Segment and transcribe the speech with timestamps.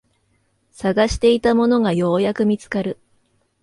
[0.71, 2.97] 探していたものがようやく見つかる